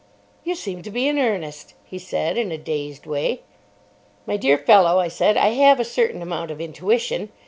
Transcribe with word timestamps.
"You 0.43 0.55
seem 0.55 0.81
to 0.81 0.89
be 0.89 1.07
in 1.07 1.19
earnest," 1.19 1.75
he 1.85 1.99
said, 1.99 2.35
in 2.35 2.51
a 2.51 2.57
dazed 2.57 3.05
way. 3.05 3.41
"My 4.25 4.35
dear 4.35 4.57
fellow," 4.57 4.97
I 4.99 5.09
said; 5.09 5.37
"I 5.37 5.49
have 5.49 5.79
a 5.79 5.85
certain 5.85 6.23
amount 6.23 6.49
of 6.49 6.59
intuition. 6.59 7.29